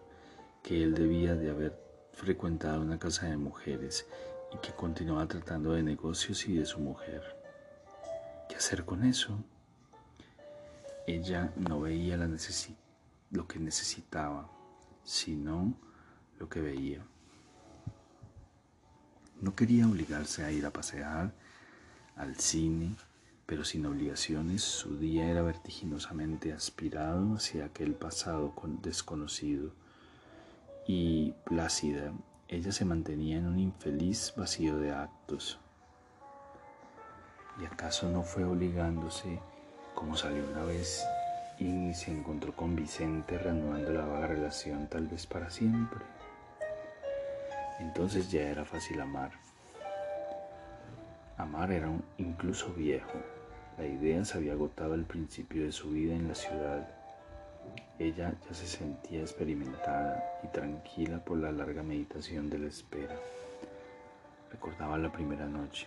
que 0.63 0.83
él 0.83 0.95
debía 0.95 1.35
de 1.35 1.51
haber 1.51 1.79
frecuentaba 2.15 2.79
una 2.79 2.99
casa 2.99 3.27
de 3.27 3.37
mujeres 3.37 4.07
y 4.55 4.57
que 4.59 4.73
continuaba 4.73 5.29
tratando 5.29 5.73
de 5.73 5.83
negocios 5.83 6.49
y 6.49 6.57
de 6.57 6.65
su 6.65 6.81
mujer. 6.81 7.42
¿Qué 8.53 8.59
hacer 8.59 8.85
con 8.85 9.03
eso? 9.03 9.43
Ella 11.07 11.55
no 11.57 11.81
veía 11.81 12.19
la 12.19 12.29
lo 13.31 13.49
que 13.49 13.59
necesitaba, 13.59 14.51
sino 15.05 15.73
lo 16.39 16.51
que 16.51 16.61
veía. 16.61 17.03
No 19.41 19.55
quería 19.55 19.89
obligarse 19.89 20.45
a 20.45 20.53
ir 20.53 20.67
a 20.67 20.71
pasear, 20.71 21.33
al 22.15 22.37
cine, 22.37 22.95
pero 23.47 23.65
sin 23.65 23.87
obligaciones 23.87 24.61
su 24.61 24.99
día 24.99 25.31
era 25.31 25.41
vertiginosamente 25.41 26.53
aspirado 26.53 27.37
hacia 27.37 27.65
aquel 27.65 27.95
pasado 27.95 28.55
desconocido 28.83 29.73
y 30.87 31.33
plácida, 31.47 32.13
ella 32.49 32.71
se 32.71 32.85
mantenía 32.85 33.39
en 33.39 33.47
un 33.47 33.59
infeliz 33.59 34.35
vacío 34.37 34.77
de 34.77 34.91
actos. 34.91 35.59
¿Y 37.61 37.65
acaso 37.65 38.09
no 38.09 38.23
fue 38.23 38.45
obligándose, 38.45 39.39
como 39.95 40.17
salió 40.17 40.45
una 40.51 40.65
vez 40.65 41.05
y 41.59 41.93
se 41.95 42.11
encontró 42.11 42.55
con 42.55 42.75
Vicente 42.75 43.39
reanudando 43.39 43.93
la 43.93 44.05
vaga 44.07 44.27
relación 44.27 44.89
tal 44.89 45.07
vez 45.07 45.27
para 45.27 45.51
siempre? 45.51 46.01
Entonces 47.79 48.31
ya 48.31 48.43
era 48.43 48.65
fácil 48.65 49.01
amar. 49.01 49.33
Amar 51.37 51.73
era 51.73 51.89
un 51.89 52.03
incluso 52.19 52.73
viejo. 52.73 53.19
La 53.79 53.87
idea 53.87 54.25
se 54.25 54.39
había 54.39 54.53
agotado 54.53 54.95
al 54.95 55.05
principio 55.05 55.65
de 55.65 55.73
su 55.73 55.91
vida 55.91 56.15
en 56.15 56.29
la 56.29 56.35
ciudad 56.35 56.89
ella 57.99 58.35
ya 58.49 58.55
se 58.55 58.67
sentía 58.67 59.21
experimentada 59.21 60.41
y 60.43 60.49
tranquila 60.49 61.19
por 61.25 61.39
la 61.39 61.53
larga 61.53 61.83
meditación 61.83 62.51
de 62.51 62.59
la 62.59 62.69
espera. 62.69 63.15
Recordaba 64.51 64.99
la 64.99 65.13
primera 65.13 65.47
noche. 65.47 65.87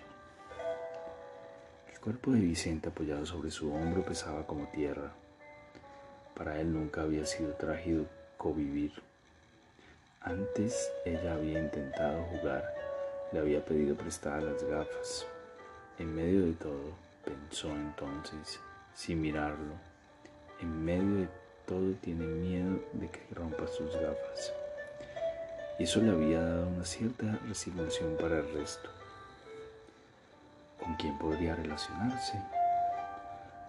El 2.05 2.12
cuerpo 2.12 2.33
de 2.33 2.41
Vicente 2.41 2.89
apoyado 2.89 3.25
sobre 3.25 3.50
su 3.50 3.74
hombro 3.74 4.05
pesaba 4.05 4.45
como 4.45 4.67
tierra. 4.67 5.12
Para 6.35 6.62
él 6.62 6.71
nunca 6.71 7.01
había 7.01 7.25
sido 7.25 7.53
trágico 7.53 8.53
vivir. 8.53 8.91
Antes 10.21 10.91
ella 11.03 11.33
había 11.33 11.57
intentado 11.57 12.21
jugar, 12.25 12.63
le 13.31 13.39
había 13.39 13.65
pedido 13.65 13.95
prestar 13.95 14.43
las 14.43 14.63
gafas. 14.65 15.25
En 15.97 16.13
medio 16.15 16.45
de 16.45 16.53
todo, 16.53 16.93
pensó 17.24 17.71
entonces, 17.71 18.59
sin 18.93 19.19
mirarlo, 19.19 19.74
en 20.62 20.85
medio 20.85 21.21
de 21.21 21.27
todo 21.65 21.91
tiene 22.03 22.27
miedo 22.27 22.83
de 22.93 23.09
que 23.09 23.21
rompa 23.33 23.65
sus 23.65 23.91
gafas. 23.95 24.53
Y 25.79 25.85
eso 25.85 26.00
le 26.01 26.12
había 26.12 26.39
dado 26.39 26.67
una 26.67 26.85
cierta 26.85 27.39
resignación 27.47 28.15
para 28.17 28.41
el 28.41 28.53
resto. 28.53 28.95
¿Con 30.86 30.94
quién 30.98 31.18
podría 31.18 31.56
relacionarse? 31.56 32.39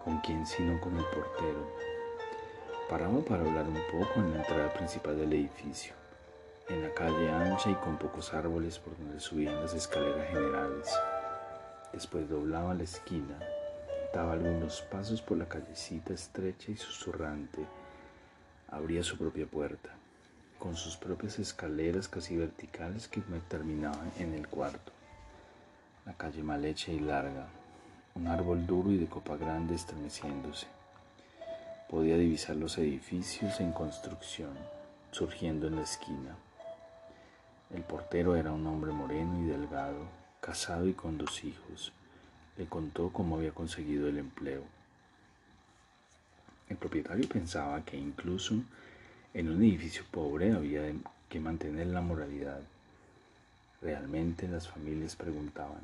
¿Con 0.05 0.19
quién 0.19 0.45
sino 0.45 0.79
con 0.83 0.95
el 0.99 1.05
portero? 1.07 1.67
Paraba 2.91 3.21
para 3.21 3.41
hablar 3.41 3.67
un 3.67 3.81
poco 3.91 4.21
en 4.21 4.35
la 4.35 4.41
entrada 4.41 4.71
principal 4.75 5.17
del 5.17 5.33
edificio, 5.33 5.95
en 6.69 6.83
la 6.83 6.93
calle 6.93 7.31
ancha 7.31 7.71
y 7.71 7.75
con 7.77 7.97
pocos 7.97 8.35
árboles 8.35 8.79
por 8.79 8.99
donde 8.99 9.19
subían 9.19 9.63
las 9.63 9.73
escaleras 9.73 10.29
generales. 10.29 10.95
Después 11.91 12.29
doblaba 12.29 12.75
la 12.75 12.83
esquina, 12.83 13.39
daba 14.13 14.35
algunos 14.35 14.83
pasos 14.83 15.23
por 15.23 15.39
la 15.39 15.49
callecita 15.49 16.13
estrecha 16.13 16.71
y 16.71 16.77
susurrante, 16.77 17.65
abría 18.69 19.03
su 19.03 19.17
propia 19.17 19.47
puerta, 19.47 19.89
con 20.59 20.77
sus 20.77 20.99
propias 20.99 21.39
escaleras 21.39 22.09
casi 22.09 22.37
verticales 22.37 23.09
que 23.09 23.23
me 23.31 23.41
terminaban 23.41 24.13
en 24.19 24.35
el 24.35 24.47
cuarto. 24.49 24.96
La 26.07 26.15
calle 26.15 26.41
mal 26.41 26.65
hecha 26.65 26.93
y 26.93 27.01
larga, 27.01 27.49
un 28.15 28.29
árbol 28.29 28.65
duro 28.65 28.93
y 28.93 28.97
de 28.97 29.09
copa 29.09 29.37
grande 29.37 29.75
estremeciéndose. 29.75 30.69
Podía 31.91 32.17
divisar 32.17 32.55
los 32.55 32.79
edificios 32.79 33.59
en 33.59 33.73
construcción, 33.73 34.57
surgiendo 35.11 35.67
en 35.67 35.75
la 35.75 35.83
esquina. 35.83 36.37
El 37.75 37.83
portero 37.83 38.37
era 38.37 38.53
un 38.53 38.65
hombre 38.69 38.93
moreno 38.93 39.41
y 39.41 39.49
delgado, 39.49 40.07
casado 40.41 40.87
y 40.87 40.93
con 40.93 41.19
dos 41.19 41.43
hijos. 41.43 41.93
Le 42.57 42.67
contó 42.67 43.11
cómo 43.13 43.39
había 43.39 43.51
conseguido 43.51 44.09
el 44.09 44.19
empleo. 44.19 44.63
El 46.69 46.77
propietario 46.77 47.29
pensaba 47.29 47.85
que 47.85 47.97
incluso 47.97 48.55
en 49.35 49.51
un 49.51 49.61
edificio 49.61 50.05
pobre 50.13 50.53
había 50.53 50.83
que 51.29 51.41
mantener 51.41 51.89
la 51.89 52.01
moralidad. 52.01 52.61
Realmente 53.83 54.49
las 54.49 54.69
familias 54.69 55.17
preguntaban, 55.17 55.83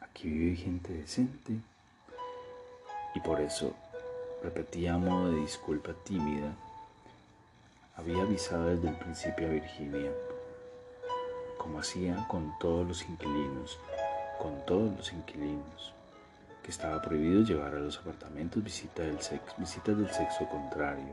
¿aquí 0.00 0.28
vive 0.28 0.56
gente 0.56 0.92
decente? 0.92 1.52
Y 3.14 3.20
por 3.20 3.40
eso 3.40 3.74
repetía 4.42 4.94
a 4.94 4.98
modo 4.98 5.32
de 5.32 5.40
disculpa 5.40 5.92
tímida, 6.04 6.54
había 7.96 8.22
avisado 8.22 8.66
desde 8.66 8.88
el 8.88 8.96
principio 8.96 9.46
a 9.46 9.50
Virginia 9.50 10.10
como 11.60 11.78
hacía 11.78 12.26
con 12.26 12.58
todos 12.58 12.88
los 12.88 13.02
inquilinos, 13.06 13.78
con 14.38 14.64
todos 14.64 14.96
los 14.96 15.12
inquilinos, 15.12 15.92
que 16.62 16.70
estaba 16.70 17.02
prohibido 17.02 17.42
llevar 17.42 17.74
a 17.74 17.80
los 17.80 17.98
apartamentos 17.98 18.64
visita 18.64 19.02
del 19.02 19.20
sexo, 19.20 19.54
visitas 19.58 19.98
del 19.98 20.10
sexo 20.10 20.48
contrario, 20.48 21.12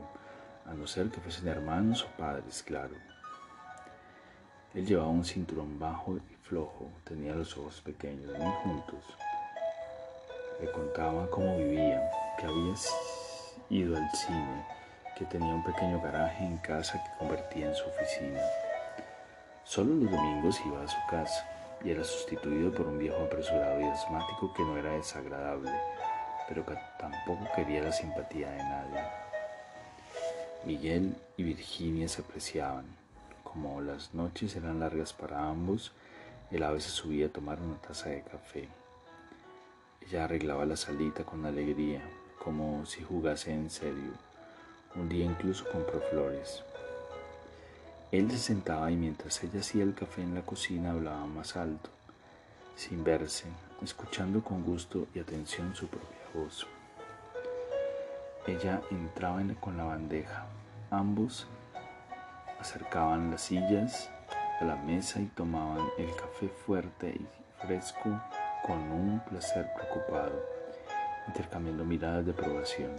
a 0.64 0.72
no 0.72 0.86
ser 0.86 1.10
que 1.10 1.20
fuesen 1.20 1.48
hermanos 1.48 2.02
o 2.02 2.16
padres, 2.16 2.62
claro. 2.62 2.94
Él 4.78 4.86
llevaba 4.86 5.08
un 5.08 5.24
cinturón 5.24 5.76
bajo 5.80 6.18
y 6.18 6.36
flojo, 6.44 6.88
tenía 7.02 7.34
los 7.34 7.58
ojos 7.58 7.80
pequeños, 7.80 8.30
muy 8.38 8.52
juntos. 8.62 9.02
Le 10.60 10.70
contaba 10.70 11.28
cómo 11.30 11.58
vivía, 11.58 12.08
que 12.38 12.46
había 12.46 12.74
ido 13.70 13.96
al 13.96 14.08
cine, 14.12 14.64
que 15.16 15.24
tenía 15.24 15.52
un 15.52 15.64
pequeño 15.64 16.00
garaje 16.00 16.44
en 16.44 16.58
casa 16.58 17.02
que 17.02 17.18
convertía 17.18 17.70
en 17.70 17.74
su 17.74 17.86
oficina 17.86 18.40
Solo 19.64 19.96
los 19.96 20.12
domingos 20.12 20.60
iba 20.64 20.84
a 20.84 20.86
su 20.86 20.98
casa 21.10 21.44
y 21.82 21.90
era 21.90 22.04
sustituido 22.04 22.72
por 22.72 22.86
un 22.86 23.00
viejo 23.00 23.20
apresurado 23.20 23.80
y 23.80 23.84
asmático 23.84 24.54
que 24.54 24.62
no 24.62 24.78
era 24.78 24.92
desagradable, 24.92 25.72
pero 26.48 26.64
que 26.64 26.78
tampoco 27.00 27.48
quería 27.56 27.82
la 27.82 27.90
simpatía 27.90 28.48
de 28.48 28.58
nadie. 28.58 29.00
Miguel 30.64 31.16
y 31.36 31.42
Virginia 31.42 32.06
se 32.06 32.22
apreciaban. 32.22 33.07
Como 33.52 33.80
las 33.80 34.12
noches 34.12 34.54
eran 34.56 34.80
largas 34.80 35.14
para 35.14 35.48
ambos, 35.48 35.92
él 36.50 36.62
a 36.62 36.70
veces 36.70 36.92
subía 36.92 37.26
a 37.26 37.30
tomar 37.30 37.60
una 37.62 37.76
taza 37.78 38.10
de 38.10 38.22
café. 38.22 38.68
Ella 40.02 40.24
arreglaba 40.24 40.66
la 40.66 40.76
salita 40.76 41.24
con 41.24 41.46
alegría, 41.46 42.02
como 42.42 42.84
si 42.84 43.02
jugase 43.02 43.52
en 43.52 43.70
serio. 43.70 44.12
Un 44.94 45.08
día 45.08 45.24
incluso 45.24 45.64
compró 45.72 46.00
flores. 46.10 46.62
Él 48.12 48.30
se 48.30 48.38
sentaba 48.38 48.90
y 48.90 48.96
mientras 48.96 49.42
ella 49.42 49.60
hacía 49.60 49.82
el 49.82 49.94
café 49.94 50.22
en 50.22 50.34
la 50.34 50.42
cocina 50.42 50.92
hablaba 50.92 51.26
más 51.26 51.56
alto, 51.56 51.90
sin 52.76 53.02
verse, 53.02 53.46
escuchando 53.82 54.42
con 54.44 54.62
gusto 54.62 55.06
y 55.14 55.20
atención 55.20 55.74
su 55.74 55.88
propia 55.88 56.18
voz. 56.34 56.66
Ella 58.46 58.82
entraba 58.90 59.42
con 59.60 59.76
la 59.76 59.84
bandeja. 59.84 60.46
Ambos 60.90 61.46
acercaban 62.60 63.30
las 63.30 63.42
sillas 63.42 64.10
a 64.60 64.64
la 64.64 64.76
mesa 64.76 65.20
y 65.20 65.26
tomaban 65.26 65.86
el 65.98 66.14
café 66.16 66.48
fuerte 66.48 67.10
y 67.10 67.26
fresco 67.64 68.10
con 68.66 68.78
un 68.90 69.20
placer 69.28 69.70
preocupado, 69.74 70.44
intercambiando 71.28 71.84
miradas 71.84 72.24
de 72.26 72.32
aprobación. 72.32 72.90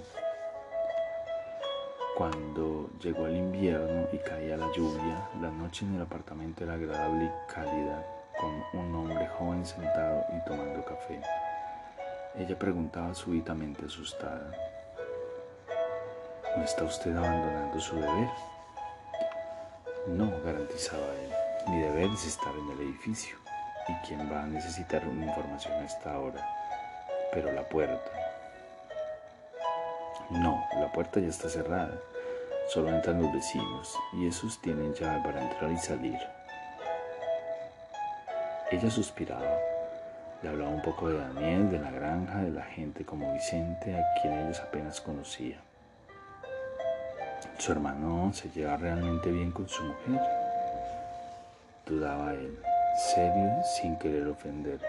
Cuando 2.15 2.89
llegó 3.01 3.27
el 3.27 3.37
invierno 3.37 4.07
y 4.11 4.17
caía 4.17 4.57
la 4.57 4.71
lluvia, 4.73 5.29
la 5.41 5.51
noche 5.51 5.85
en 5.85 5.95
el 5.95 6.01
apartamento 6.01 6.63
era 6.63 6.73
agradable 6.73 7.25
y 7.25 7.53
cálida, 7.53 8.05
con 8.39 8.79
un 8.81 8.95
hombre 8.95 9.27
joven 9.37 9.65
sentado 9.65 10.25
y 10.35 10.45
tomando 10.45 10.83
café. 10.85 11.21
Ella 12.35 12.57
preguntaba 12.57 13.13
súbitamente 13.13 13.85
asustada, 13.85 14.51
¿no 16.55 16.63
está 16.63 16.83
usted 16.83 17.15
abandonando 17.15 17.79
su 17.79 17.95
deber? 17.95 18.29
No, 20.07 20.31
garantizaba 20.43 21.05
él, 21.23 21.31
mi 21.67 21.81
deber 21.81 22.09
es 22.11 22.25
estar 22.25 22.53
en 22.55 22.69
el 22.71 22.87
edificio. 22.87 23.37
¿Y 23.87 23.93
quién 24.07 24.31
va 24.31 24.43
a 24.43 24.47
necesitar 24.47 25.05
una 25.07 25.25
información 25.25 25.73
a 25.73 25.85
esta 25.85 26.19
hora? 26.19 26.47
Pero 27.33 27.51
la 27.51 27.63
puerta, 27.63 28.11
no, 30.29 30.63
la 30.79 30.91
puerta 30.91 31.19
ya 31.19 31.27
está 31.27 31.49
cerrada. 31.49 31.99
Solo 32.67 32.89
entran 32.89 33.19
los 33.19 33.33
vecinos 33.33 33.97
y 34.13 34.27
esos 34.27 34.61
tienen 34.61 34.93
llave 34.93 35.21
para 35.23 35.41
entrar 35.41 35.71
y 35.71 35.77
salir. 35.77 36.19
Ella 38.69 38.91
suspiraba. 38.91 39.57
Le 40.43 40.49
hablaba 40.49 40.69
un 40.69 40.81
poco 40.83 41.09
de 41.09 41.17
Daniel, 41.17 41.71
de 41.71 41.79
la 41.79 41.89
granja, 41.89 42.37
de 42.39 42.51
la 42.51 42.63
gente 42.63 43.03
como 43.03 43.33
Vicente, 43.33 43.95
a 43.95 44.21
quien 44.21 44.37
ellos 44.37 44.59
apenas 44.59 45.01
conocía. 45.01 45.57
¿Su 47.59 47.73
hermano 47.73 48.31
se 48.33 48.49
lleva 48.51 48.77
realmente 48.77 49.29
bien 49.29 49.51
con 49.51 49.67
su 49.67 49.83
mujer? 49.83 50.21
Dudaba 51.85 52.33
él, 52.33 52.57
serio, 53.13 53.51
sin 53.75 53.97
querer 53.99 54.29
ofender. 54.29 54.79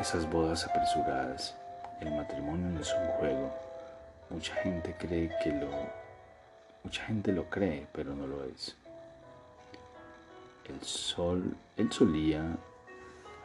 Esas 0.00 0.28
bodas 0.28 0.66
apresuradas, 0.66 1.54
el 2.00 2.10
matrimonio 2.16 2.68
no 2.68 2.80
es 2.80 2.92
un 2.92 3.06
juego. 3.20 3.52
Mucha 4.30 4.56
gente 4.56 4.96
cree 4.98 5.30
que 5.40 5.52
lo 5.52 5.68
mucha 6.82 7.04
gente 7.04 7.30
lo 7.30 7.48
cree, 7.48 7.86
pero 7.92 8.12
no 8.12 8.26
lo 8.26 8.42
es. 8.44 8.74
El 10.68 10.82
sol, 10.82 11.56
él 11.76 11.92
solía 11.92 12.42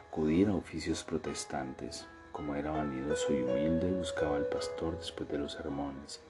acudir 0.08 0.48
a 0.48 0.56
oficios 0.56 1.04
protestantes. 1.04 2.04
Como 2.32 2.56
era 2.56 2.72
vanidoso 2.72 3.32
y 3.32 3.42
humilde, 3.42 3.92
buscaba 3.92 4.34
al 4.38 4.46
pastor 4.46 4.98
después 4.98 5.28
de 5.28 5.38
los 5.38 5.52
sermones. 5.52 6.20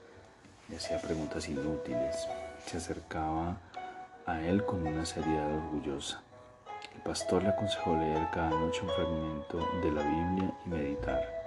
Le 0.69 0.77
hacía 0.77 1.01
preguntas 1.01 1.49
inútiles. 1.49 2.27
Se 2.65 2.77
acercaba 2.77 3.57
a 4.25 4.39
él 4.41 4.63
con 4.65 4.85
una 4.85 5.05
seriedad 5.05 5.51
orgullosa. 5.55 6.21
El 6.95 7.01
pastor 7.01 7.43
le 7.43 7.49
aconsejó 7.49 7.95
leer 7.95 8.29
cada 8.31 8.51
noche 8.51 8.81
un 8.83 8.89
fragmento 8.89 9.57
de 9.81 9.91
la 9.91 10.03
Biblia 10.03 10.53
y 10.65 10.69
meditar. 10.69 11.39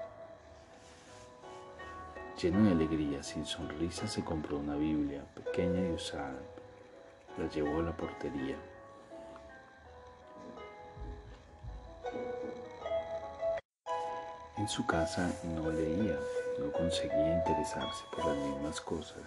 Lleno 2.40 2.64
de 2.64 2.72
alegría, 2.72 3.22
sin 3.22 3.46
sonrisa, 3.46 4.08
se 4.08 4.24
compró 4.24 4.58
una 4.58 4.74
Biblia 4.74 5.22
pequeña 5.34 5.88
y 5.88 5.92
usada. 5.92 6.40
La 7.38 7.48
llevó 7.48 7.78
a 7.78 7.82
la 7.82 7.96
portería. 7.96 8.56
En 14.56 14.68
su 14.68 14.84
casa 14.86 15.30
no 15.44 15.70
leía, 15.70 16.18
no 16.58 16.70
conseguía 16.72 17.34
interesarse 17.38 18.04
por 18.14 18.26
las 18.26 18.36
mismas 18.36 18.80
cosas 18.80 19.22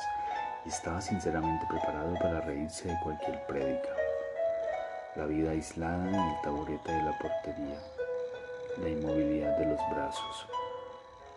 y 0.65 0.69
estaba 0.69 1.01
sinceramente 1.01 1.65
preparado 1.69 2.13
para 2.15 2.41
reírse 2.41 2.87
de 2.87 2.99
cualquier 3.03 3.45
prédica. 3.45 3.89
La 5.15 5.25
vida 5.25 5.51
aislada 5.51 6.07
en 6.07 6.15
el 6.15 6.41
taburete 6.41 6.91
de 6.91 7.03
la 7.03 7.17
portería, 7.17 7.79
la 8.77 8.89
inmovilidad 8.89 9.57
de 9.57 9.65
los 9.65 9.79
brazos, 9.91 10.47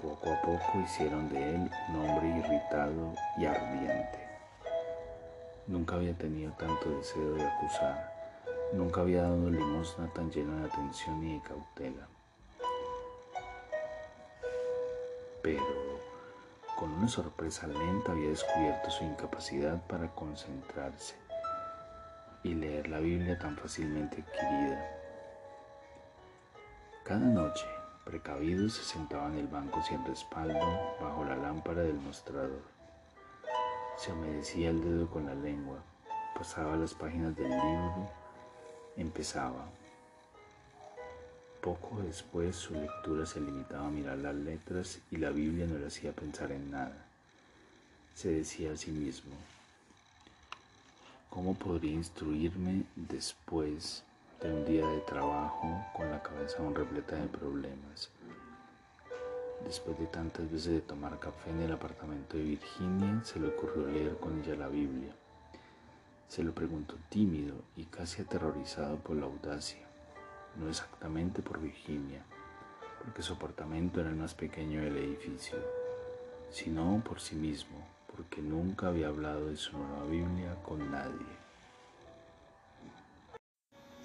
poco 0.02 0.32
a 0.32 0.40
poco 0.42 0.80
hicieron 0.84 1.28
de 1.28 1.54
él 1.54 1.70
un 1.88 1.96
hombre 1.96 2.28
irritado 2.28 3.14
y 3.36 3.46
ardiente. 3.46 4.18
Nunca 5.66 5.96
había 5.96 6.14
tenido 6.14 6.52
tanto 6.52 6.90
deseo 6.90 7.34
de 7.34 7.46
acusar, 7.46 8.12
nunca 8.72 9.02
había 9.02 9.22
dado 9.22 9.50
limosna 9.50 10.12
tan 10.14 10.30
llena 10.30 10.60
de 10.60 10.66
atención 10.66 11.22
y 11.24 11.34
de 11.34 11.42
cautela. 11.42 12.08
Pero 15.48 15.64
con 16.76 16.92
una 16.92 17.08
sorpresa 17.08 17.66
lenta 17.66 18.12
había 18.12 18.28
descubierto 18.28 18.90
su 18.90 19.02
incapacidad 19.02 19.80
para 19.86 20.14
concentrarse 20.14 21.14
y 22.42 22.52
leer 22.52 22.88
la 22.88 22.98
Biblia 22.98 23.38
tan 23.38 23.56
fácilmente 23.56 24.20
adquirida. 24.20 24.90
Cada 27.02 27.24
noche 27.24 27.64
Precavido 28.04 28.68
se 28.68 28.82
sentaba 28.84 29.28
en 29.28 29.38
el 29.38 29.46
banco 29.46 29.82
sin 29.82 30.04
respaldo 30.04 30.60
bajo 31.00 31.24
la 31.24 31.36
lámpara 31.36 31.80
del 31.80 31.98
mostrador. 31.98 32.60
Se 33.96 34.12
humedecía 34.12 34.68
el 34.68 34.82
dedo 34.82 35.08
con 35.08 35.24
la 35.24 35.34
lengua, 35.34 35.78
pasaba 36.34 36.76
las 36.76 36.92
páginas 36.92 37.34
del 37.36 37.48
libro, 37.48 38.10
empezaba. 38.98 39.77
Poco 41.60 42.00
después 42.02 42.56
su 42.56 42.74
lectura 42.74 43.26
se 43.26 43.40
limitaba 43.40 43.86
a 43.86 43.90
mirar 43.90 44.18
las 44.18 44.34
letras 44.34 45.00
y 45.10 45.16
la 45.16 45.30
Biblia 45.30 45.66
no 45.66 45.78
le 45.78 45.86
hacía 45.86 46.12
pensar 46.12 46.52
en 46.52 46.70
nada. 46.70 47.06
Se 48.14 48.30
decía 48.30 48.72
a 48.72 48.76
sí 48.76 48.90
mismo, 48.90 49.32
¿cómo 51.30 51.54
podría 51.54 51.92
instruirme 51.92 52.84
después 52.96 54.04
de 54.40 54.52
un 54.52 54.64
día 54.64 54.86
de 54.86 55.00
trabajo 55.00 55.84
con 55.96 56.08
la 56.10 56.22
cabeza 56.22 56.58
aún 56.58 56.74
repleta 56.74 57.16
de 57.16 57.26
problemas. 57.26 58.08
Después 59.64 59.98
de 59.98 60.06
tantas 60.06 60.50
veces 60.50 60.74
de 60.74 60.80
tomar 60.80 61.18
café 61.18 61.50
en 61.50 61.62
el 61.62 61.72
apartamento 61.72 62.36
de 62.36 62.44
Virginia, 62.44 63.20
se 63.24 63.40
le 63.40 63.48
ocurrió 63.48 63.88
leer 63.88 64.16
con 64.18 64.40
ella 64.40 64.54
la 64.54 64.68
Biblia. 64.68 65.12
Se 66.28 66.44
lo 66.44 66.54
preguntó 66.54 66.94
tímido 67.08 67.56
y 67.76 67.84
casi 67.86 68.22
aterrorizado 68.22 68.96
por 68.98 69.16
la 69.16 69.26
audacia, 69.26 69.87
no 70.58 70.68
exactamente 70.68 71.42
por 71.42 71.60
Virginia, 71.60 72.22
porque 73.02 73.22
su 73.22 73.34
apartamento 73.34 74.00
era 74.00 74.10
el 74.10 74.16
más 74.16 74.34
pequeño 74.34 74.80
del 74.82 74.96
edificio, 74.96 75.58
sino 76.50 77.02
por 77.04 77.20
sí 77.20 77.36
mismo, 77.36 77.86
porque 78.14 78.42
nunca 78.42 78.88
había 78.88 79.08
hablado 79.08 79.48
de 79.48 79.56
su 79.56 79.76
nueva 79.78 80.04
Biblia 80.04 80.56
con 80.64 80.90
nadie. 80.90 81.38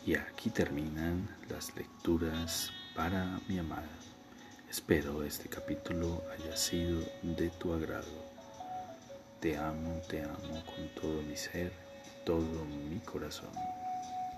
Y 0.05 0.15
aquí 0.15 0.49
terminan 0.49 1.29
las 1.49 1.75
lecturas 1.75 2.71
para 2.95 3.39
mi 3.47 3.57
amada. 3.59 3.87
Espero 4.69 5.23
este 5.23 5.47
capítulo 5.47 6.23
haya 6.33 6.57
sido 6.57 7.01
de 7.21 7.49
tu 7.51 7.73
agrado. 7.73 8.33
Te 9.39 9.57
amo, 9.57 10.01
te 10.09 10.23
amo 10.23 10.63
con 10.65 10.89
todo 10.99 11.21
mi 11.21 11.37
ser, 11.37 11.71
todo 12.25 12.65
mi 12.65 12.99
corazón. 12.99 13.51